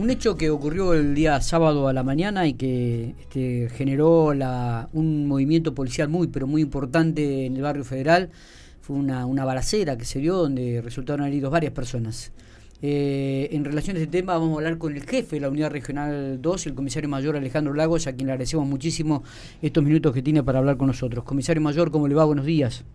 Un 0.00 0.08
hecho 0.08 0.34
que 0.34 0.48
ocurrió 0.48 0.94
el 0.94 1.14
día 1.14 1.38
sábado 1.42 1.86
a 1.86 1.92
la 1.92 2.02
mañana 2.02 2.46
y 2.46 2.54
que 2.54 3.14
este, 3.20 3.68
generó 3.68 4.32
la, 4.32 4.88
un 4.94 5.26
movimiento 5.26 5.74
policial 5.74 6.08
muy, 6.08 6.28
pero 6.28 6.46
muy 6.46 6.62
importante 6.62 7.44
en 7.44 7.54
el 7.54 7.60
barrio 7.60 7.84
federal, 7.84 8.30
fue 8.80 8.96
una, 8.96 9.26
una 9.26 9.44
balacera 9.44 9.98
que 9.98 10.06
se 10.06 10.18
dio 10.18 10.36
donde 10.36 10.80
resultaron 10.80 11.26
heridos 11.26 11.52
varias 11.52 11.74
personas. 11.74 12.32
Eh, 12.80 13.50
en 13.52 13.62
relación 13.62 13.98
a 13.98 14.00
este 14.00 14.10
tema 14.10 14.38
vamos 14.38 14.54
a 14.54 14.56
hablar 14.60 14.78
con 14.78 14.96
el 14.96 15.02
jefe 15.02 15.36
de 15.36 15.40
la 15.40 15.50
Unidad 15.50 15.70
Regional 15.70 16.40
2, 16.40 16.68
el 16.68 16.74
comisario 16.74 17.10
mayor 17.10 17.36
Alejandro 17.36 17.74
Lagos, 17.74 18.06
a 18.06 18.14
quien 18.14 18.28
le 18.28 18.32
agradecemos 18.32 18.66
muchísimo 18.66 19.22
estos 19.60 19.84
minutos 19.84 20.14
que 20.14 20.22
tiene 20.22 20.42
para 20.42 20.60
hablar 20.60 20.78
con 20.78 20.86
nosotros. 20.86 21.24
Comisario 21.24 21.60
mayor, 21.60 21.90
¿cómo 21.90 22.08
le 22.08 22.14
va? 22.14 22.24
Buenos 22.24 22.46
días. 22.46 22.86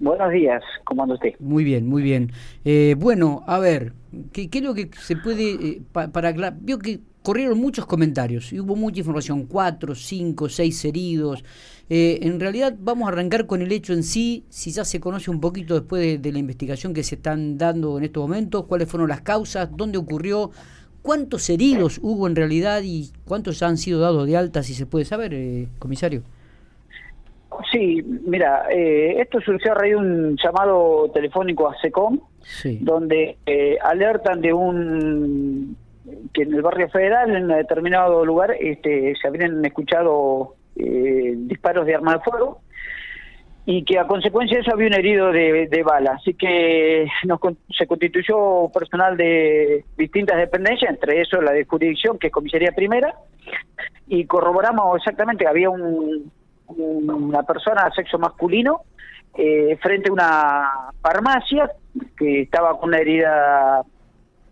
Buenos 0.00 0.32
días, 0.32 0.62
¿cómo 0.84 1.02
anda 1.02 1.14
usted? 1.14 1.34
Muy 1.38 1.64
bien, 1.64 1.86
muy 1.86 2.02
bien. 2.02 2.32
Eh, 2.64 2.96
bueno, 2.98 3.42
a 3.46 3.58
ver, 3.58 3.92
¿qué, 4.32 4.50
¿qué, 4.50 4.58
es 4.58 4.64
lo 4.64 4.74
que 4.74 4.90
se 4.98 5.16
puede, 5.16 5.52
eh, 5.52 5.82
pa, 5.92 6.08
para? 6.08 6.32
Vio 6.50 6.78
que 6.78 7.00
corrieron 7.22 7.58
muchos 7.58 7.86
comentarios 7.86 8.52
y 8.52 8.60
hubo 8.60 8.76
mucha 8.76 8.98
información, 8.98 9.46
cuatro, 9.46 9.94
cinco, 9.94 10.48
seis 10.48 10.84
heridos. 10.84 11.44
Eh, 11.88 12.18
en 12.22 12.40
realidad 12.40 12.74
vamos 12.78 13.06
a 13.06 13.12
arrancar 13.12 13.46
con 13.46 13.62
el 13.62 13.72
hecho 13.72 13.92
en 13.92 14.02
sí, 14.02 14.44
si 14.48 14.72
ya 14.72 14.84
se 14.84 15.00
conoce 15.00 15.30
un 15.30 15.40
poquito 15.40 15.74
después 15.74 16.02
de, 16.02 16.18
de 16.18 16.32
la 16.32 16.38
investigación 16.38 16.92
que 16.92 17.02
se 17.02 17.14
están 17.14 17.56
dando 17.56 17.96
en 17.98 18.04
estos 18.04 18.22
momentos, 18.22 18.66
cuáles 18.66 18.88
fueron 18.88 19.08
las 19.08 19.22
causas, 19.22 19.70
dónde 19.74 19.96
ocurrió, 19.96 20.50
cuántos 21.02 21.48
heridos 21.50 22.00
hubo 22.02 22.26
en 22.26 22.34
realidad 22.34 22.82
y 22.82 23.12
cuántos 23.26 23.62
han 23.62 23.76
sido 23.76 24.00
dados 24.00 24.26
de 24.26 24.36
alta, 24.36 24.62
si 24.62 24.74
se 24.74 24.86
puede 24.86 25.04
saber, 25.04 25.34
eh, 25.34 25.68
comisario. 25.78 26.22
Sí, 27.70 28.02
mira, 28.26 28.66
eh, 28.70 29.20
esto 29.20 29.40
surgió 29.40 29.72
a 29.72 29.74
raíz 29.74 29.92
de 29.92 29.98
un 29.98 30.36
llamado 30.36 31.10
telefónico 31.12 31.68
a 31.68 31.76
SECOM, 31.80 32.20
sí. 32.40 32.78
donde 32.82 33.38
eh, 33.46 33.76
alertan 33.82 34.40
de 34.40 34.52
un 34.52 35.76
que 36.32 36.42
en 36.42 36.54
el 36.54 36.62
barrio 36.62 36.88
federal, 36.90 37.34
en 37.34 37.44
un 37.44 37.56
determinado 37.56 38.24
lugar, 38.24 38.54
este, 38.60 39.14
se 39.20 39.26
habrían 39.26 39.64
escuchado 39.64 40.54
eh, 40.76 41.34
disparos 41.36 41.86
de 41.86 41.94
arma 41.94 42.14
de 42.14 42.20
fuego 42.20 42.60
y 43.66 43.84
que 43.84 43.98
a 43.98 44.06
consecuencia 44.06 44.58
de 44.58 44.62
eso 44.62 44.72
había 44.74 44.88
un 44.88 44.94
herido 44.94 45.32
de, 45.32 45.68
de 45.68 45.82
bala. 45.82 46.12
Así 46.20 46.34
que 46.34 47.06
nos, 47.24 47.40
se 47.76 47.86
constituyó 47.86 48.68
personal 48.72 49.16
de 49.16 49.84
distintas 49.96 50.36
dependencias, 50.36 50.90
entre 50.90 51.22
eso 51.22 51.40
la 51.40 51.52
de 51.52 51.64
jurisdicción, 51.64 52.18
que 52.18 52.26
es 52.26 52.32
comisaría 52.32 52.72
primera, 52.72 53.14
y 54.06 54.26
corroboramos 54.26 54.98
exactamente 54.98 55.44
que 55.44 55.50
había 55.50 55.70
un 55.70 56.30
una 56.68 57.42
persona 57.42 57.84
de 57.84 57.90
sexo 57.92 58.18
masculino 58.18 58.82
eh, 59.36 59.76
frente 59.82 60.10
a 60.10 60.12
una 60.12 60.70
farmacia 61.02 61.70
que 62.16 62.42
estaba 62.42 62.78
con 62.78 62.90
una 62.90 62.98
herida 62.98 63.82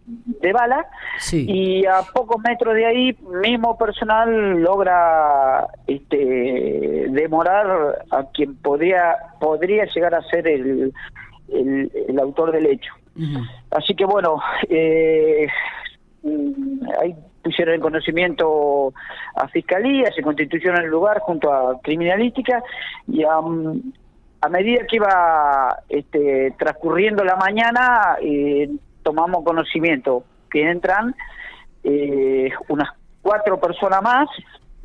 de 0.05 0.53
bala 0.53 0.85
sí. 1.19 1.47
y 1.49 1.87
a 1.87 2.03
pocos 2.13 2.43
metros 2.43 2.75
de 2.75 2.87
ahí 2.87 3.17
mismo 3.43 3.79
personal 3.79 4.61
logra 4.61 5.67
este 5.87 7.07
demorar 7.11 8.05
a 8.11 8.25
quien 8.35 8.57
podría 8.57 9.15
podría 9.41 9.85
llegar 9.87 10.15
a 10.15 10.23
ser 10.23 10.49
el, 10.49 10.93
el, 11.49 11.93
el 12.09 12.19
autor 12.19 12.53
del 12.53 12.67
hecho 12.67 12.93
Uh 13.15 13.21
-huh. 13.21 13.47
así 13.73 13.95
que 13.95 14.07
bueno 14.07 14.41
eh, 14.71 15.47
hay 16.99 17.15
pusieron 17.43 17.75
en 17.75 17.81
conocimiento 17.81 18.93
a 19.37 19.49
Fiscalía, 19.49 20.11
se 20.15 20.23
constituyeron 20.23 20.79
en 20.79 20.85
el 20.85 20.91
lugar 20.91 21.21
junto 21.21 21.53
a 21.53 21.81
Criminalística 21.81 22.63
y 23.09 23.25
a, 23.25 23.39
a 24.41 24.49
medida 24.49 24.87
que 24.89 24.97
iba 24.97 25.77
este, 25.89 26.55
transcurriendo 26.59 27.25
la 27.25 27.37
mañana 27.37 28.17
eh, 28.23 28.71
tomamos 29.03 29.45
conocimiento 29.45 30.25
que 30.51 30.71
entran 30.71 31.15
eh, 31.85 32.51
unas 32.69 32.91
cuatro 33.23 33.59
personas 33.59 34.03
más, 34.03 34.29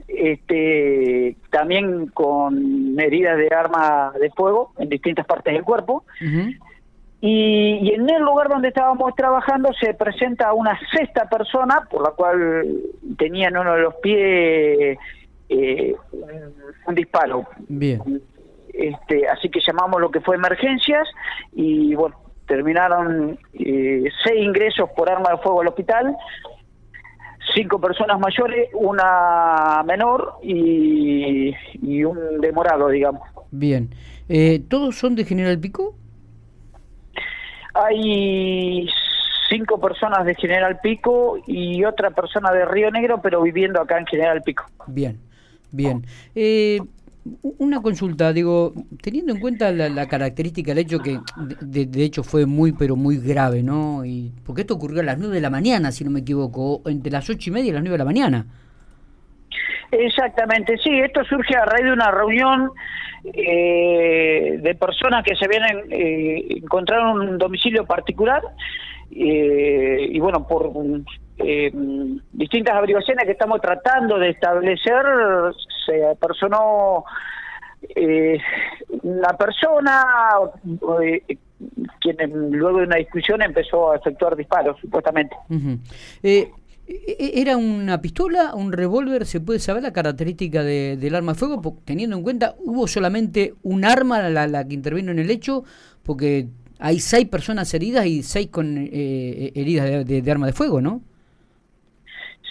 este, 0.08 1.36
también 1.52 2.08
con 2.08 3.00
heridas 3.00 3.38
de 3.38 3.50
arma 3.54 4.14
de 4.20 4.30
fuego 4.32 4.72
en 4.78 4.90
distintas 4.90 5.26
partes 5.26 5.54
del 5.54 5.64
cuerpo. 5.64 6.06
Y, 7.20 7.80
y, 7.82 7.94
en 7.96 8.10
el 8.10 8.22
lugar 8.22 8.48
donde 8.48 8.68
estábamos 8.68 9.16
trabajando 9.16 9.72
se 9.80 9.94
presenta 9.96 10.54
una 10.54 10.80
sexta 10.92 11.28
persona 11.28 11.88
por 11.90 12.04
la 12.04 12.12
cual 12.12 12.68
tenía 13.18 13.48
en 13.48 13.58
uno 13.58 13.74
de 13.74 13.82
los 13.82 13.96
pies 13.96 14.98
eh, 15.50 15.96
un, 16.12 16.54
un, 16.86 16.96
disparo. 16.96 17.46
Bien. 17.68 18.22
Este, 18.72 19.28
así 19.28 19.50
que 19.50 19.60
llamamos 19.66 20.00
lo 20.00 20.12
que 20.12 20.22
fue 20.22 20.36
emergencias 20.36 21.08
y 21.54 21.96
bueno, 21.96 22.16
terminaron 22.48 23.38
eh, 23.54 24.04
seis 24.24 24.44
ingresos 24.44 24.90
por 24.96 25.10
arma 25.10 25.32
de 25.32 25.38
fuego 25.38 25.62
al 25.62 25.68
hospital, 25.68 26.16
cinco 27.54 27.80
personas 27.80 28.20
mayores, 28.20 28.70
una 28.74 29.84
menor 29.86 30.36
y, 30.42 31.54
y 31.82 32.04
un 32.04 32.40
demorado, 32.42 32.90
digamos. 32.90 33.22
Bien. 33.52 33.90
Eh, 34.30 34.62
¿Todos 34.68 34.96
son 34.98 35.16
de 35.16 35.24
General 35.24 35.58
Pico? 35.60 35.96
Hay 37.86 38.88
cinco 39.50 39.80
personas 39.80 40.26
de 40.26 40.36
General 40.36 40.80
Pico 40.82 41.38
y 41.46 41.84
otra 41.86 42.12
persona 42.12 42.52
de 42.52 42.66
Río 42.66 42.92
Negro, 42.92 43.22
pero 43.22 43.42
viviendo 43.42 43.82
acá 43.82 43.98
en 43.98 44.06
General 44.06 44.42
Pico. 44.42 44.66
Bien, 44.88 45.20
bien. 45.72 46.06
Eh, 46.36 46.80
una 47.58 47.82
consulta, 47.82 48.32
digo, 48.32 48.74
teniendo 49.02 49.34
en 49.34 49.40
cuenta 49.40 49.72
la, 49.72 50.08
característica 50.08 50.72
del 50.72 50.80
hecho 50.80 51.00
que 51.00 51.20
de, 51.62 51.86
de, 51.86 52.04
hecho 52.04 52.24
fue 52.24 52.46
muy, 52.46 52.72
pero 52.72 52.96
muy 52.96 53.18
grave, 53.18 53.64
¿no? 53.64 54.06
Y 54.06 54.32
porque 54.46 54.62
esto 54.62 54.76
ocurrió 54.76 55.02
a 55.02 55.04
las 55.04 55.18
nueve 55.18 55.36
de 55.36 55.42
la 55.42 55.50
mañana, 55.50 55.92
si 55.92 56.04
no 56.04 56.12
me 56.12 56.22
equivoco, 56.22 56.82
entre 56.86 57.12
las 57.12 57.30
ocho 57.30 57.50
y 57.50 57.54
media 57.54 57.70
y 57.70 57.74
las 57.74 57.82
nueve 57.82 57.96
de 57.96 58.00
la 58.00 58.06
mañana. 58.06 58.48
Exactamente, 59.92 60.78
sí, 60.78 61.00
esto 61.00 61.24
surge 61.24 61.56
a 61.56 61.66
raíz 61.66 61.86
de 61.86 61.94
una 61.94 62.12
reunión 62.12 62.72
eh, 63.24 64.58
de 64.60 64.76
personas 64.76 65.24
que 65.24 65.36
se 65.36 65.46
habían 65.46 65.92
eh, 65.92 66.46
encontrado 66.50 67.22
en 67.22 67.30
un 67.30 67.38
domicilio 67.38 67.86
particular 67.86 68.42
eh, 69.12 70.08
y 70.10 70.20
bueno, 70.20 70.46
por 70.46 70.72
eh, 71.40 71.72
distintas 72.34 72.76
averiguaciones 72.76 73.26
que 73.26 73.32
estamos 73.32 73.62
tratando 73.62 74.20
de 74.20 74.30
establecer, 74.30 75.04
se 75.86 76.16
personó 76.20 77.06
eh, 77.96 78.38
una 79.04 79.30
persona 79.38 80.04
eh, 81.04 81.38
quien 82.00 82.18
luego 82.52 82.80
de 82.80 82.86
una 82.86 82.98
discusión 82.98 83.42
empezó 83.42 83.92
a 83.92 83.98
efectuar 83.98 84.36
disparos, 84.36 84.78
supuestamente. 84.82 85.36
Uh. 85.50 85.78
¿Era 86.88 87.58
una 87.58 88.02
pistola, 88.02 88.56
un 88.56 88.72
revólver? 88.72 89.26
¿Se 89.26 89.42
puede 89.42 89.60
saber 89.60 89.84
la 89.84 89.92
característica 89.92 90.64
de, 90.64 90.96
del 90.96 91.16
arma 91.16 91.34
de 91.34 91.40
fuego? 91.40 91.62
Porque, 91.62 91.82
teniendo 91.84 92.16
en 92.16 92.24
cuenta, 92.24 92.56
hubo 92.60 92.88
solamente 92.88 93.54
un 93.64 93.84
arma 93.84 94.30
la, 94.30 94.48
la, 94.48 94.66
que 94.66 94.74
intervino 94.74 95.12
en 95.12 95.20
el 95.20 95.30
hecho, 95.30 95.66
porque 96.04 96.48
hay 96.80 97.00
seis 97.00 97.28
personas 97.28 97.74
heridas 97.74 98.06
y 98.06 98.24
seis 98.24 98.48
con 98.48 98.78
eh, 98.78 99.52
heridas 99.56 99.86
de, 99.86 100.06
de, 100.06 100.22
de, 100.22 100.32
arma 100.32 100.48
de 100.48 100.54
fuego, 100.54 100.80
¿no? 100.80 101.02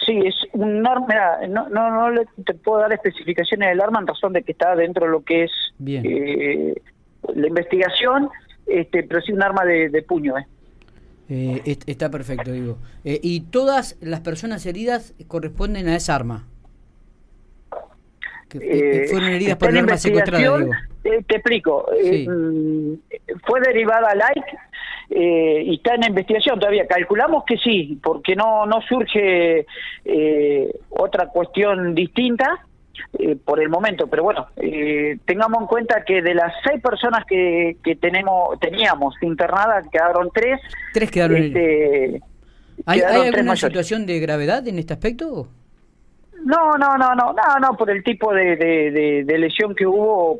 Sí, 0.05 0.19
es 0.23 0.35
un 0.53 0.85
arma, 0.85 1.07
no, 1.49 1.67
no, 1.69 1.89
no 1.89 2.11
le, 2.11 2.27
te 2.45 2.53
puedo 2.53 2.79
dar 2.79 2.93
especificaciones 2.93 3.69
del 3.69 3.81
arma 3.81 3.99
en 3.99 4.07
razón 4.07 4.33
de 4.33 4.43
que 4.43 4.51
está 4.51 4.75
dentro 4.75 5.05
de 5.05 5.11
lo 5.11 5.23
que 5.23 5.45
es 5.45 5.51
eh, 5.85 6.75
la 7.33 7.47
investigación, 7.47 8.29
este, 8.67 9.03
pero 9.03 9.21
sí 9.21 9.31
un 9.31 9.41
arma 9.41 9.65
de, 9.65 9.89
de 9.89 10.03
puño, 10.03 10.37
¿eh? 10.37 10.45
Eh, 11.29 11.77
está 11.87 12.09
perfecto, 12.09 12.51
digo. 12.51 12.77
Eh, 13.03 13.19
¿Y 13.21 13.41
todas 13.41 13.97
las 14.01 14.21
personas 14.21 14.65
heridas 14.65 15.13
corresponden 15.27 15.87
a 15.89 15.95
esa 15.95 16.15
arma? 16.15 16.47
Que, 18.49 18.59
eh, 18.61 19.07
fueron 19.09 19.29
heridas 19.31 19.57
por 19.57 19.69
el 19.69 19.77
arma 19.77 19.97
secuestrada, 19.97 20.57
digo. 20.57 20.71
te 21.03 21.35
explico. 21.35 21.85
Sí. 22.01 22.25
fue 23.45 23.59
derivada 23.61 24.07
a 24.09 24.15
like 24.15 24.57
y 25.09 25.75
está 25.75 25.95
en 25.95 26.05
investigación 26.05 26.59
todavía. 26.59 26.87
Calculamos 26.87 27.43
que 27.45 27.57
sí, 27.57 27.99
porque 28.01 28.35
no, 28.35 28.65
no 28.65 28.81
surge 28.81 29.65
otra 30.89 31.27
cuestión 31.27 31.93
distinta 31.93 32.66
eh, 33.19 33.35
por 33.35 33.61
el 33.61 33.69
momento, 33.69 34.07
pero 34.07 34.23
bueno, 34.23 34.47
eh, 34.57 35.17
tengamos 35.25 35.61
en 35.61 35.67
cuenta 35.67 36.03
que 36.05 36.21
de 36.21 36.33
las 36.33 36.53
seis 36.63 36.81
personas 36.81 37.25
que, 37.25 37.77
que 37.83 37.95
tenemos 37.95 38.59
teníamos 38.59 39.15
internadas, 39.21 39.85
quedaron 39.91 40.29
tres. 40.33 40.59
Tres 40.93 41.11
quedaron. 41.11 41.37
Este, 41.37 42.21
¿Hay, 42.85 42.99
quedaron 42.99 43.21
¿hay 43.21 43.27
alguna 43.29 43.55
situación 43.55 44.05
de 44.05 44.19
gravedad 44.19 44.67
en 44.67 44.79
este 44.79 44.93
aspecto? 44.93 45.47
No, 46.43 46.77
no, 46.77 46.97
no, 46.97 47.13
no, 47.15 47.33
no, 47.33 47.59
no, 47.59 47.77
por 47.77 47.89
el 47.89 48.03
tipo 48.03 48.33
de, 48.33 48.55
de, 48.55 48.91
de, 48.91 49.23
de, 49.25 49.37
lesión 49.37 49.75
que 49.75 49.85
hubo, 49.85 50.39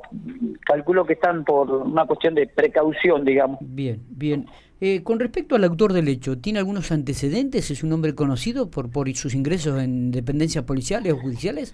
calculo 0.65 1.05
que 1.05 1.13
están 1.13 1.43
por 1.43 1.69
una 1.69 2.05
cuestión 2.05 2.33
de 2.35 2.47
precaución, 2.47 3.25
digamos. 3.25 3.57
Bien, 3.61 4.01
bien. 4.09 4.45
Eh, 4.79 5.01
con 5.01 5.19
respecto 5.19 5.55
al 5.55 5.63
autor 5.63 5.91
del 5.91 6.07
hecho, 6.07 6.37
¿tiene 6.37 6.59
algunos 6.59 6.91
antecedentes? 6.91 7.71
¿Es 7.71 7.83
un 7.83 7.91
hombre 7.93 8.13
conocido 8.13 8.69
por, 8.69 8.91
por 8.91 9.11
sus 9.15 9.33
ingresos 9.33 9.81
en 9.81 10.11
dependencias 10.11 10.65
policiales 10.65 11.13
o 11.13 11.17
judiciales? 11.17 11.73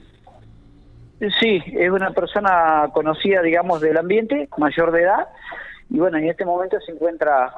Sí, 1.40 1.62
es 1.74 1.90
una 1.90 2.12
persona 2.12 2.90
conocida, 2.94 3.42
digamos, 3.42 3.80
del 3.82 3.98
ambiente, 3.98 4.50
mayor 4.58 4.92
de 4.92 5.04
edad, 5.04 5.28
y 5.90 5.98
bueno, 5.98 6.18
en 6.18 6.30
este 6.30 6.44
momento 6.44 6.78
se 6.82 6.92
encuentra 6.92 7.54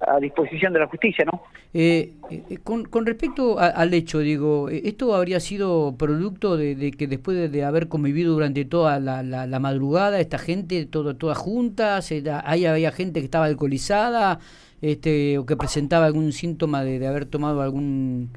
a 0.00 0.18
disposición 0.18 0.72
de 0.72 0.80
la 0.80 0.86
justicia, 0.86 1.24
¿no? 1.24 1.42
Eh, 1.72 2.14
eh, 2.30 2.58
con, 2.64 2.84
con, 2.84 3.06
respecto 3.06 3.58
al 3.58 3.94
hecho, 3.94 4.18
digo, 4.18 4.68
¿esto 4.68 5.14
habría 5.14 5.38
sido 5.40 5.94
producto 5.96 6.56
de, 6.56 6.90
que 6.90 7.06
después 7.06 7.50
de, 7.50 7.64
haber 7.64 7.88
convivido 7.88 8.32
durante 8.32 8.64
toda 8.64 8.98
la, 8.98 9.22
la, 9.22 9.58
madrugada, 9.60 10.18
esta 10.20 10.38
gente, 10.38 10.84
todo, 10.86 11.16
todas 11.16 11.38
juntas, 11.38 12.12
ahí 12.44 12.66
había 12.66 12.90
gente 12.92 13.20
que 13.20 13.26
estaba 13.26 13.44
alcoholizada, 13.44 14.40
este, 14.82 15.38
o 15.38 15.46
que 15.46 15.56
presentaba 15.56 16.06
algún 16.06 16.32
síntoma 16.32 16.82
de, 16.82 16.98
de 16.98 17.06
haber 17.06 17.26
tomado 17.26 17.60
algún 17.60 18.30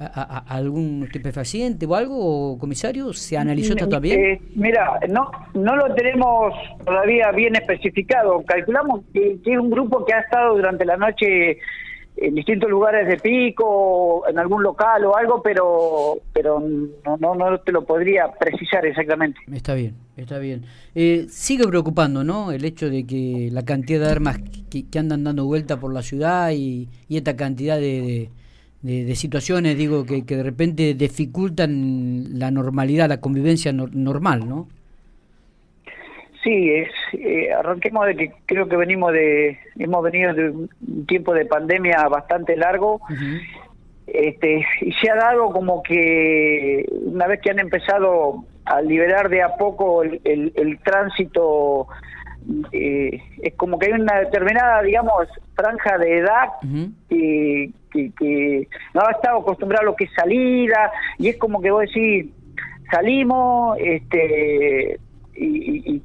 a, 0.00 0.44
algún 0.48 1.04
estupefaciente 1.04 1.86
o 1.86 1.94
algo, 1.94 2.58
comisario? 2.58 3.12
¿Se 3.12 3.36
analizó 3.36 3.74
esto 3.74 3.88
también? 3.88 4.20
Eh, 4.20 4.40
mira, 4.54 4.98
no, 5.08 5.30
no 5.54 5.76
lo 5.76 5.94
tenemos 5.94 6.54
todavía 6.84 7.30
bien 7.32 7.54
especificado. 7.56 8.42
Calculamos 8.46 9.02
que, 9.12 9.38
es 9.44 9.58
un 9.58 9.70
grupo 9.70 10.04
que 10.04 10.14
ha 10.14 10.20
estado 10.20 10.56
durante 10.56 10.84
la 10.84 10.96
noche 10.96 11.58
en 12.16 12.34
distintos 12.34 12.68
lugares 12.68 13.06
de 13.06 13.16
pico, 13.16 14.26
en 14.28 14.38
algún 14.38 14.62
local 14.62 15.04
o 15.04 15.16
algo, 15.16 15.42
pero 15.42 16.18
pero 16.32 16.60
no, 16.60 17.16
no, 17.16 17.34
no 17.34 17.58
te 17.60 17.72
lo 17.72 17.84
podría 17.84 18.30
precisar 18.38 18.84
exactamente. 18.84 19.40
Está 19.52 19.74
bien, 19.74 19.94
está 20.16 20.38
bien. 20.38 20.64
Eh, 20.94 21.26
sigue 21.28 21.66
preocupando, 21.66 22.24
¿no? 22.24 22.52
El 22.52 22.64
hecho 22.64 22.90
de 22.90 23.06
que 23.06 23.48
la 23.52 23.64
cantidad 23.64 24.00
de 24.00 24.10
armas 24.10 24.38
que, 24.70 24.98
andan 24.98 25.24
dando 25.24 25.44
vuelta 25.46 25.78
por 25.78 25.94
la 25.94 26.02
ciudad 26.02 26.50
y, 26.50 26.88
y 27.08 27.16
esta 27.16 27.36
cantidad 27.36 27.78
de 27.78 27.90
de, 27.90 28.30
situaciones, 29.14 29.76
digo, 29.76 30.04
que, 30.04 30.24
que, 30.24 30.36
de 30.36 30.42
repente 30.42 30.94
dificultan 30.94 32.38
la 32.38 32.50
normalidad, 32.50 33.08
la 33.08 33.20
convivencia 33.20 33.72
normal, 33.72 34.48
¿no? 34.48 34.68
Sí, 36.42 36.70
es, 36.70 36.88
eh, 37.12 37.52
arranquemos 37.52 38.06
de 38.06 38.16
que 38.16 38.32
creo 38.46 38.66
que 38.66 38.76
venimos 38.76 39.12
de, 39.12 39.58
hemos 39.78 40.02
venido 40.02 40.32
de 40.32 40.50
un 40.50 41.06
tiempo 41.06 41.34
de 41.34 41.44
pandemia 41.44 42.08
bastante 42.08 42.56
largo, 42.56 43.00
este, 44.06 44.64
y 44.80 44.92
se 44.92 45.10
ha 45.10 45.16
dado 45.16 45.52
como 45.52 45.82
que 45.82 46.86
una 47.04 47.26
vez 47.26 47.40
que 47.42 47.50
han 47.50 47.58
empezado 47.58 48.44
a 48.64 48.80
liberar 48.80 49.28
de 49.28 49.42
a 49.42 49.56
poco 49.56 50.02
el, 50.02 50.20
el 50.24 50.78
tránsito 50.78 51.88
eh, 52.72 53.22
es 53.42 53.54
como 53.54 53.78
que 53.78 53.86
hay 53.86 53.92
una 53.92 54.20
determinada, 54.20 54.82
digamos, 54.82 55.28
franja 55.54 55.98
de 55.98 56.18
edad 56.18 56.48
que, 57.90 58.12
que, 58.18 58.68
no 58.94 59.02
ha 59.02 59.12
estado 59.12 59.38
acostumbrado 59.38 59.82
a 59.82 59.90
lo 59.90 59.96
que 59.96 60.04
es 60.04 60.12
salida, 60.14 60.92
y 61.18 61.28
es 61.28 61.36
como 61.36 61.60
que 61.60 61.70
vos 61.70 61.82
decís, 61.82 62.26
salimos, 62.90 63.76
este 63.78 64.98
y, 65.34 65.94
y, 65.94 66.02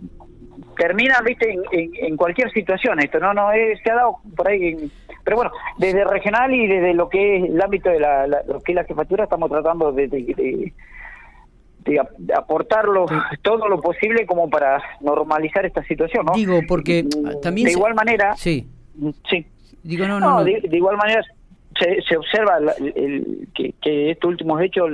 termina, 0.78 1.22
viste, 1.22 1.56
en, 1.72 2.18
cualquier 2.18 2.52
situación 2.52 3.00
esto, 3.00 3.20
no, 3.20 3.34
no, 3.34 3.50
se 3.52 3.92
ha 3.92 3.96
dado 3.96 4.18
por 4.36 4.50
ahí, 4.50 4.92
pero 5.24 5.38
bueno, 5.38 5.52
desde 5.78 6.04
regional 6.04 6.54
y 6.54 6.68
desde 6.68 6.94
lo 6.94 7.10
que 7.10 7.38
es 7.38 7.44
el 7.46 7.62
ámbito 7.62 7.90
de 7.90 8.00
la, 8.00 8.28
lo 8.28 8.60
que 8.62 8.74
es 8.74 8.76
la 8.76 8.84
jefatura 8.84 9.24
estamos 9.24 9.50
tratando 9.50 9.92
de 9.92 10.08
de, 11.86 12.02
aportarlo 12.36 13.06
todo 13.42 13.68
lo 13.68 13.80
posible 13.80 14.26
como 14.26 14.50
para 14.50 14.82
normalizar 15.02 15.66
esta 15.66 15.84
situación, 15.84 16.26
¿no? 16.26 16.34
Digo, 16.34 16.60
porque 16.68 17.04
mm, 17.04 17.42
también... 17.42 17.66
De 17.66 17.74
igual 17.74 17.94
manera... 17.94 18.36
Sí. 18.36 18.68
Sí. 19.30 19.46
Digo, 19.84 20.08
no, 20.08 20.20
no, 20.20 20.44
De, 20.44 20.62
igual 20.72 20.98
manera 20.98 21.22
se, 21.80 22.01
se 22.01 22.18
observa 22.18 22.57
el, 22.80 23.48
que, 23.54 23.74
que, 23.81 24.12
estos 24.12 24.30
últimos 24.30 24.62
hechos 24.62 24.89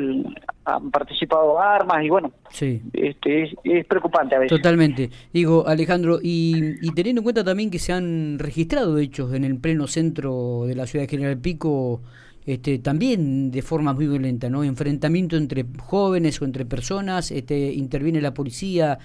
han 0.66 0.92
participado 0.92 1.60
armas 1.60 2.04
y 2.04 2.10
bueno, 2.10 2.32
sí. 2.50 2.82
este, 2.94 3.52
es, 3.64 3.86
preocupante 3.86 4.36
a 4.36 4.40
veces. 4.40 4.58
Totalmente. 4.58 5.10
Digo, 5.34 5.68
Alejandro, 5.68 6.20
y, 6.22 6.76
y, 6.82 6.94
teniendo 6.94 7.20
en 7.20 7.24
cuenta 7.24 7.44
también 7.44 7.70
que 7.70 7.80
se 7.80 7.94
han 7.94 8.40
registrado 8.40 8.98
hechos 8.98 9.34
en 9.34 9.44
el 9.44 9.60
pleno 9.60 9.88
centro 9.88 10.64
de 10.66 10.76
la 10.76 10.88
ciudad 10.88 11.04
de 11.04 11.10
General 11.10 11.38
Pico 11.38 12.02
este, 12.46 12.80
también 12.80 13.52
de 13.52 13.62
forma 13.62 13.94
muy 13.94 14.08
violenta, 14.08 14.50
¿no? 14.50 14.64
Enfrentamiento 14.64 15.38
entre 15.38 15.66
jóvenes 15.80 16.42
o 16.42 16.46
entre 16.46 16.66
personas, 16.66 17.32
este, 17.32 17.72
interviene 17.74 18.20
la 18.22 18.34
policía. 18.34 18.98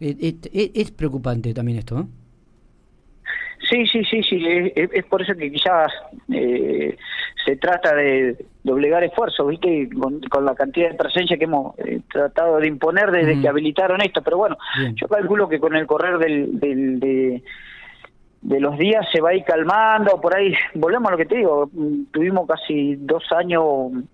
Eh, 0.00 0.36
es, 0.74 0.90
preocupante 0.90 1.52
también 1.54 1.78
esto, 1.78 1.96
¿no? 1.96 2.08
Sí, 3.68 3.86
sí, 3.86 4.04
sí, 4.04 4.22
sí, 4.22 4.72
es, 4.74 5.04
por 5.06 5.22
eso 5.22 5.34
que 5.34 5.50
quizás 5.50 5.90
eh, 6.32 6.96
se 7.44 7.56
trata 7.56 7.94
de 7.94 8.36
doblegar 8.62 9.04
esfuerzos, 9.04 9.48
¿viste? 9.48 9.88
Con, 9.98 10.44
la 10.44 10.54
cantidad 10.54 10.90
de 10.90 10.96
presencia 10.96 11.36
que 11.36 11.44
hemos 11.44 11.78
eh, 11.78 12.00
tratado 12.12 12.58
de 12.58 12.68
imponer 12.68 13.10
desde 13.10 13.40
que 13.40 13.48
habilitaron 13.48 14.00
esto, 14.02 14.22
pero 14.22 14.38
bueno, 14.38 14.56
yo 14.94 15.08
calculo 15.08 15.48
que 15.48 15.60
con 15.60 15.74
el 15.74 15.86
correr 15.86 16.18
del, 16.18 16.58
del 16.58 17.00
de, 17.00 17.42
de 18.44 18.60
los 18.60 18.76
días 18.76 19.06
se 19.10 19.22
va 19.22 19.30
a 19.30 19.34
ir 19.34 19.44
calmando, 19.44 20.20
por 20.20 20.36
ahí, 20.36 20.54
volvemos 20.74 21.08
a 21.08 21.12
lo 21.12 21.16
que 21.16 21.24
te 21.24 21.36
digo, 21.36 21.70
tuvimos 22.12 22.46
casi 22.46 22.96
dos 22.96 23.24
años 23.32 23.64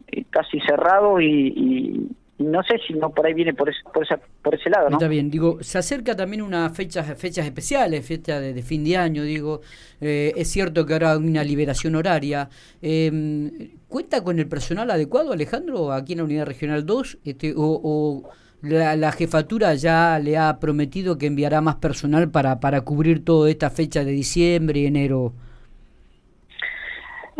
eh, 0.07 0.25
casi 0.31 0.61
cerrados 0.61 1.21
y, 1.21 2.09
no 2.45 2.63
sé 2.63 2.79
si 2.87 2.95
no 2.95 3.11
por 3.11 3.27
ahí 3.27 3.35
viene 3.35 3.55
por 3.55 3.69
ese, 3.69 3.79
por, 3.93 4.05
esa, 4.05 4.19
por 4.43 4.55
ese 4.55 4.71
lado. 4.71 4.89
Está 4.89 5.09
bien, 5.09 5.31
digo, 5.31 5.63
se 5.63 5.79
acerca 5.79 6.17
también 6.17 6.43
unas 6.43 6.75
fechas, 6.77 7.07
fechas 7.19 7.47
especiales, 7.47 8.07
fecha 8.07 8.41
de, 8.41 8.63
fin 8.63 8.85
de 8.85 8.97
año, 8.97 9.23
digo, 9.23 9.61
eh, 10.01 10.33
es 10.37 10.49
cierto 10.49 10.87
que 10.87 10.95
ahora 10.95 11.13
hay 11.13 11.19
una 11.19 11.45
liberación 11.45 11.97
horaria. 11.97 12.49
Em, 12.83 13.71
¿Cuenta 13.89 14.23
con 14.23 14.39
el 14.39 14.49
personal 14.49 14.91
adecuado, 14.91 15.33
Alejandro, 15.33 15.93
aquí 15.93 16.13
en 16.13 16.19
la 16.19 16.25
Unidad 16.25 16.47
Regional 16.47 16.87
2? 16.87 17.19
Este, 17.25 17.53
o 17.57 18.23
la, 18.63 19.13
jefatura 19.13 19.75
ya 19.75 20.19
le 20.19 20.37
ha 20.37 20.59
prometido 20.61 21.17
que 21.17 21.27
enviará 21.27 21.61
más 21.61 21.77
personal 21.77 22.31
para, 22.31 22.61
para 22.61 22.83
cubrir 22.83 23.25
toda 23.25 23.51
esta 23.51 23.71
fecha 23.71 24.05
de 24.05 24.13
diciembre 24.13 24.81
y 24.81 24.87
enero. 24.87 25.33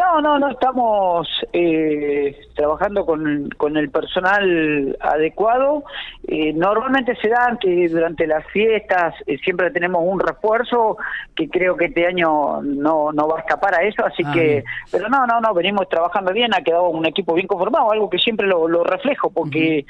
No, 0.01 0.19
no, 0.23 0.39
no 0.39 0.49
estamos 0.49 1.29
eh, 1.53 2.35
trabajando 2.55 3.05
con, 3.05 3.51
con, 3.59 3.77
el 3.77 3.91
personal 3.91 4.97
adecuado. 4.99 5.85
Eh, 6.27 6.55
normalmente 6.55 7.15
se 7.17 7.29
dan 7.29 7.59
que 7.59 7.87
durante 7.89 8.27
las 8.27 8.47
fiestas 8.47 9.15
eh, 9.27 9.37
siempre 9.45 9.71
tenemos 9.71 10.03
un 10.03 10.19
refuerzo 10.19 10.97
que 11.35 11.51
creo 11.51 11.77
que 11.77 11.87
este 11.87 12.07
año 12.07 12.63
no, 12.63 13.13
no 13.13 13.29
va 13.29 13.37
a 13.37 13.41
escapar 13.41 13.75
a 13.75 13.83
eso, 13.83 14.03
así 14.07 14.23
ah, 14.25 14.33
que, 14.33 14.65
pero 14.91 15.11
no, 15.11 15.27
no, 15.27 15.39
no, 15.39 15.53
venimos 15.53 15.87
trabajando 15.91 16.33
bien, 16.33 16.55
ha 16.55 16.63
quedado 16.63 16.89
un 16.89 17.05
equipo 17.05 17.35
bien 17.35 17.47
conformado, 17.47 17.93
algo 17.93 18.09
que 18.09 18.19
siempre 18.19 18.47
lo, 18.47 18.69
lo 18.69 18.85
reflejo, 18.85 19.29
porque 19.31 19.85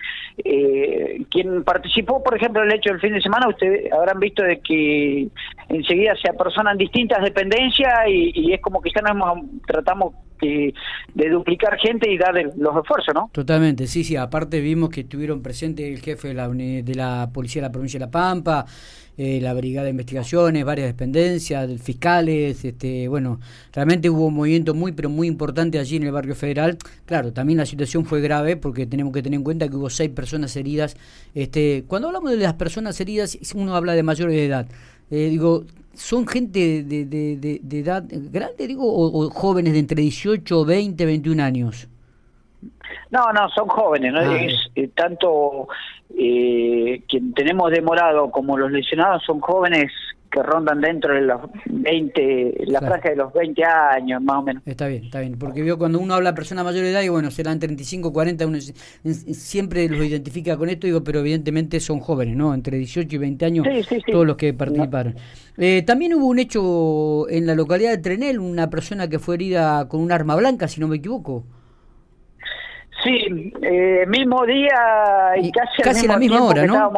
quien 1.30 1.62
participó, 1.62 2.22
por 2.22 2.34
ejemplo, 2.36 2.62
el 2.62 2.72
hecho 2.72 2.90
del 2.90 3.00
fin 3.00 3.12
de 3.12 3.20
semana, 3.20 3.48
ustedes 3.48 3.92
habrán 3.92 4.18
visto 4.18 4.42
de 4.42 4.58
que 4.58 5.28
enseguida 5.68 6.14
se 6.16 6.30
apersonan 6.30 6.76
distintas 6.76 7.22
dependencias 7.22 8.08
y, 8.08 8.32
y 8.34 8.52
es 8.54 8.60
como 8.60 8.80
que 8.80 8.90
ya 8.94 9.02
nos 9.02 9.12
hemos, 9.12 9.38
tratamos 9.66 9.99
de 10.40 11.28
duplicar 11.28 11.78
gente 11.78 12.10
y 12.10 12.16
dar 12.16 12.34
los 12.34 12.76
esfuerzos, 12.76 13.14
¿no? 13.14 13.30
Totalmente, 13.32 13.86
sí, 13.86 14.04
sí. 14.04 14.16
Aparte 14.16 14.60
vimos 14.60 14.88
que 14.88 15.02
estuvieron 15.02 15.42
presentes 15.42 15.86
el 15.86 16.00
jefe 16.00 16.28
de 16.28 16.34
la, 16.34 16.48
de 16.48 16.94
la 16.94 17.30
Policía 17.32 17.62
de 17.62 17.68
la 17.68 17.72
Provincia 17.72 17.98
de 17.98 18.06
La 18.06 18.10
Pampa, 18.10 18.64
eh, 19.22 19.38
la 19.38 19.52
Brigada 19.52 19.84
de 19.84 19.90
Investigaciones, 19.90 20.64
varias 20.64 20.86
dependencias, 20.86 21.70
fiscales, 21.82 22.64
este, 22.64 23.06
bueno, 23.06 23.38
realmente 23.70 24.08
hubo 24.08 24.28
un 24.28 24.34
movimiento 24.34 24.72
muy, 24.72 24.92
pero 24.92 25.10
muy 25.10 25.28
importante 25.28 25.78
allí 25.78 25.96
en 25.96 26.04
el 26.04 26.12
barrio 26.12 26.34
federal. 26.34 26.78
Claro, 27.04 27.30
también 27.30 27.58
la 27.58 27.66
situación 27.66 28.06
fue 28.06 28.22
grave 28.22 28.56
porque 28.56 28.86
tenemos 28.86 29.12
que 29.12 29.22
tener 29.22 29.36
en 29.36 29.44
cuenta 29.44 29.68
que 29.68 29.76
hubo 29.76 29.90
seis 29.90 30.08
personas 30.08 30.56
heridas. 30.56 30.96
Este, 31.34 31.84
cuando 31.86 32.08
hablamos 32.08 32.30
de 32.30 32.38
las 32.38 32.54
personas 32.54 32.98
heridas, 32.98 33.36
uno 33.54 33.76
habla 33.76 33.92
de 33.92 34.02
mayores 34.02 34.34
de 34.34 34.46
edad. 34.46 34.66
Eh, 35.10 35.28
digo, 35.28 35.66
¿son 35.92 36.26
gente 36.26 36.82
de, 36.82 37.04
de, 37.04 37.60
de, 37.62 37.78
edad 37.78 38.02
grande, 38.08 38.66
digo, 38.66 38.84
o, 38.86 39.28
jóvenes 39.28 39.74
de 39.74 39.80
entre 39.80 40.00
18, 40.00 40.64
20, 40.64 41.04
21 41.04 41.42
años? 41.42 41.88
No, 43.10 43.32
no, 43.32 43.48
son 43.50 43.68
jóvenes, 43.68 44.12
¿no? 44.12 44.20
Ah, 44.20 44.36
es, 44.36 44.54
eh, 44.74 44.88
tanto 44.94 45.68
eh, 46.16 47.02
quien 47.08 47.32
tenemos 47.34 47.70
demorado 47.70 48.30
como 48.30 48.56
los 48.56 48.70
lesionados 48.70 49.22
son 49.24 49.40
jóvenes 49.40 49.90
que 50.30 50.42
rondan 50.42 50.80
dentro 50.80 51.12
de 51.12 51.22
los 51.22 51.40
20, 51.66 52.64
la 52.66 52.80
franja 52.80 53.10
de 53.10 53.16
los 53.16 53.32
20 53.32 53.64
años, 53.64 54.22
más 54.22 54.36
o 54.36 54.42
menos. 54.42 54.62
Está 54.64 54.86
bien, 54.86 55.04
está 55.04 55.20
bien, 55.20 55.36
porque 55.38 55.62
veo 55.62 55.76
cuando 55.76 55.98
uno 55.98 56.14
habla 56.14 56.30
de 56.30 56.36
persona 56.36 56.62
mayor 56.62 56.84
de 56.84 56.92
edad, 56.92 57.02
y 57.02 57.08
bueno, 57.08 57.30
serán 57.30 57.58
35, 57.58 58.12
40, 58.12 58.46
uno 58.46 58.58
siempre 59.12 59.88
los 59.88 60.04
identifica 60.04 60.56
con 60.56 60.68
esto, 60.68 60.86
digo, 60.86 61.02
pero 61.02 61.20
evidentemente 61.20 61.80
son 61.80 61.98
jóvenes, 61.98 62.36
¿no? 62.36 62.54
Entre 62.54 62.78
18 62.78 63.12
y 63.12 63.18
20 63.18 63.44
años, 63.44 63.66
todos 64.10 64.26
los 64.26 64.36
que 64.36 64.54
participaron. 64.54 65.16
Eh, 65.56 65.82
también 65.82 66.14
hubo 66.14 66.26
un 66.26 66.38
hecho 66.38 67.28
en 67.28 67.46
la 67.46 67.54
localidad 67.54 67.90
de 67.90 67.98
Trenel, 67.98 68.38
una 68.38 68.70
persona 68.70 69.08
que 69.08 69.18
fue 69.18 69.34
herida 69.34 69.88
con 69.88 70.00
un 70.00 70.12
arma 70.12 70.36
blanca, 70.36 70.68
si 70.68 70.80
no 70.80 70.86
me 70.86 70.96
equivoco. 70.96 71.44
Sí, 73.02 73.52
eh, 73.62 74.04
mismo 74.06 74.44
día 74.44 75.32
y, 75.36 75.50
casi, 75.52 75.82
casi 75.82 76.06
a 76.06 76.12
la 76.12 76.18
misma 76.18 76.42
hora, 76.42 76.66
¿no? 76.66 76.92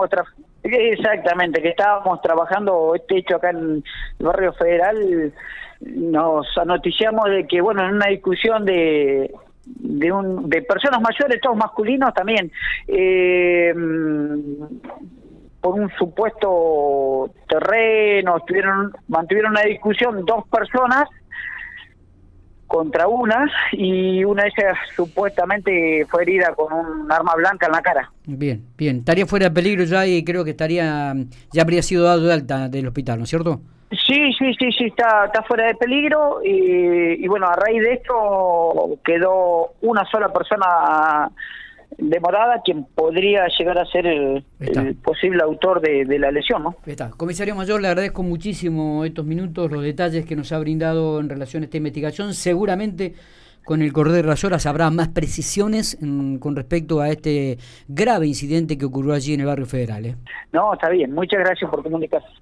Exactamente, 0.65 1.61
que 1.61 1.71
estábamos 1.71 2.21
trabajando 2.23 2.95
este 2.95 3.19
hecho 3.19 3.37
acá 3.37 3.51
en 3.51 3.83
el 4.19 4.25
barrio 4.25 4.53
federal, 4.53 5.33
nos 5.81 6.47
anoticiamos 6.57 7.29
de 7.31 7.47
que, 7.47 7.61
bueno, 7.61 7.85
en 7.85 7.97
una 7.97 8.07
discusión 8.07 8.65
de, 8.65 9.33
de, 9.65 10.13
un, 10.13 10.49
de 10.49 10.63
personas 10.63 11.01
mayores, 11.01 11.41
todos 11.41 11.57
masculinos 11.57 12.15
también, 12.15 12.53
eh, 12.87 13.75
por 15.61 15.75
un 15.75 15.91
supuesto 15.99 17.31
terreno, 17.49 18.37
estuvieron, 18.37 18.93
mantuvieron 19.09 19.53
una 19.53 19.63
discusión 19.63 20.25
dos 20.25 20.47
personas 20.49 21.09
contra 22.73 23.07
una 23.07 23.51
y 23.73 24.25
una 24.25 24.45
de 24.45 24.49
ellas 24.57 24.79
supuestamente 24.97 26.07
fue 26.09 26.23
herida 26.23 26.55
con 26.55 26.73
un 26.73 27.13
arma 27.13 27.35
blanca 27.37 27.67
en 27.67 27.73
la 27.73 27.83
cara. 27.83 28.11
Bien, 28.25 28.65
bien. 28.79 28.99
Estaría 28.99 29.27
fuera 29.27 29.51
de 29.51 29.51
peligro 29.51 29.85
ya 29.85 30.07
y 30.07 30.25
creo 30.25 30.43
que 30.43 30.53
estaría 30.53 31.15
ya 31.53 31.63
habría 31.63 31.83
sido 31.83 32.05
dado 32.05 32.23
de 32.23 32.33
alta 32.33 32.69
del 32.71 32.87
hospital, 32.87 33.19
¿no 33.19 33.25
es 33.25 33.31
cierto? 33.31 33.61
Sí, 33.91 34.33
sí, 34.39 34.55
sí, 34.59 34.73
sí, 34.73 34.85
está, 34.87 35.27
está 35.27 35.43
fuera 35.43 35.67
de 35.67 35.75
peligro 35.75 36.41
y, 36.43 37.23
y 37.23 37.29
bueno, 37.29 37.47
a 37.47 37.55
raíz 37.57 37.83
de 37.83 37.93
esto 37.93 38.99
quedó 39.05 39.75
una 39.83 40.07
sola 40.07 40.33
persona 40.33 41.31
demorada 41.99 42.63
quien 42.65 42.85
podría 42.85 43.47
llegar 43.59 43.79
a 43.79 43.87
ser 43.87 44.07
el, 44.07 44.45
posible 45.03 45.43
autor 45.43 45.81
de, 45.81 46.05
de, 46.05 46.19
la 46.19 46.31
lesión, 46.31 46.63
¿no? 46.63 46.77
Está. 46.87 47.11
Comisario 47.11 47.55
Mayor, 47.55 47.81
le 47.81 47.89
agradezco 47.89 48.23
muchísimo 48.23 49.05
estos 49.05 49.25
minutos, 49.25 49.71
los 49.71 49.83
detalles 49.83 50.25
que 50.25 50.37
nos 50.37 50.53
ha 50.53 50.59
brindado 50.59 51.21
en 51.21 51.29
relación 51.29 51.63
a 51.63 51.67
esta 51.67 51.77
investigación. 51.77 52.35
Seguramente 52.35 53.15
con 53.65 53.83
el 53.83 53.93
correr 53.93 54.13
de 54.13 54.23
las 54.25 54.45
horas 54.45 54.67
habrá 54.67 54.91
más 54.91 55.09
precisiones 55.09 55.99
con 56.41 56.57
respecto 56.57 57.01
a 57.01 57.11
este 57.11 57.59
grave 57.89 58.27
incidente 58.27 58.77
que 58.77 58.85
ocurrió 58.85 59.15
allí 59.15 59.35
en 59.35 59.41
el 59.41 59.47
barrio 59.47 59.67
federal. 59.67 60.05
¿eh? 60.07 60.17
No, 60.53 60.75
está 60.75 60.89
bien. 60.89 61.13
Muchas 61.13 61.41
gracias 61.41 61.71
por 61.71 61.83
comunicarse. 61.83 62.29